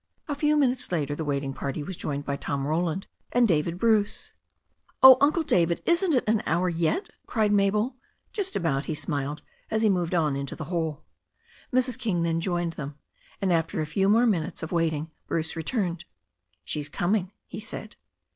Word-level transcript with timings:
A 0.27 0.33
few 0.33 0.57
minutes 0.57 0.91
later 0.91 1.13
the 1.13 1.23
waiting 1.23 1.53
party 1.53 1.83
was 1.83 1.95
joined 1.95 2.25
by 2.25 2.35
Tom 2.35 2.65
Roland 2.65 3.05
and 3.31 3.47
David 3.47 3.77
Bruce. 3.77 4.33
"Oh, 5.03 5.15
Uncle 5.21 5.43
David, 5.43 5.83
isn't 5.85 6.15
it 6.15 6.23
an 6.27 6.41
hour 6.47 6.69
yet?" 6.69 7.11
cried 7.27 7.51
MabeL 7.51 7.95
"Just 8.33 8.55
about," 8.55 8.85
he 8.85 8.95
smiled, 8.95 9.43
as 9.69 9.83
he 9.83 9.91
moved 9.91 10.15
on 10.15 10.35
into 10.35 10.55
the 10.55 10.63
hall. 10.73 11.03
Mrs. 11.71 11.99
King 11.99 12.23
then 12.23 12.41
joined 12.41 12.73
them, 12.73 12.97
and 13.43 13.53
after 13.53 13.79
a 13.79 13.85
few 13.85 14.09
more 14.09 14.25
min 14.25 14.41
utes 14.41 14.63
of 14.63 14.71
waiting 14.71 15.11
Bruce 15.27 15.55
returned. 15.55 16.05
"She's 16.65 16.89
coming," 16.89 17.31
he 17.45 17.59
said. 17.59 17.95